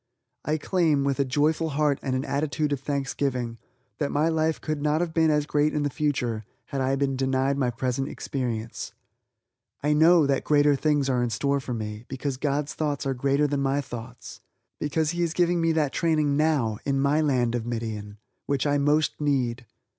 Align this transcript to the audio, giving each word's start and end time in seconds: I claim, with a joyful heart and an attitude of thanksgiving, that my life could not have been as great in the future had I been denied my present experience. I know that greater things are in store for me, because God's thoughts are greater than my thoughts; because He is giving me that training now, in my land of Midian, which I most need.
I 0.43 0.57
claim, 0.57 1.03
with 1.03 1.19
a 1.19 1.25
joyful 1.25 1.69
heart 1.77 1.99
and 2.01 2.15
an 2.15 2.25
attitude 2.25 2.73
of 2.73 2.79
thanksgiving, 2.79 3.59
that 3.99 4.09
my 4.11 4.29
life 4.29 4.59
could 4.59 4.81
not 4.81 4.99
have 4.99 5.13
been 5.13 5.29
as 5.29 5.45
great 5.45 5.75
in 5.75 5.83
the 5.83 5.91
future 5.91 6.43
had 6.65 6.81
I 6.81 6.95
been 6.95 7.15
denied 7.15 7.55
my 7.55 7.69
present 7.69 8.07
experience. 8.09 8.93
I 9.83 9.93
know 9.93 10.25
that 10.25 10.43
greater 10.43 10.75
things 10.75 11.07
are 11.07 11.21
in 11.21 11.29
store 11.29 11.59
for 11.59 11.75
me, 11.75 12.05
because 12.07 12.37
God's 12.37 12.73
thoughts 12.73 13.05
are 13.05 13.13
greater 13.13 13.45
than 13.45 13.61
my 13.61 13.79
thoughts; 13.79 14.41
because 14.79 15.11
He 15.11 15.21
is 15.21 15.35
giving 15.35 15.61
me 15.61 15.71
that 15.73 15.93
training 15.93 16.35
now, 16.35 16.79
in 16.83 16.99
my 16.99 17.21
land 17.21 17.53
of 17.53 17.67
Midian, 17.67 18.17
which 18.47 18.65
I 18.65 18.79
most 18.79 19.21
need. 19.21 19.67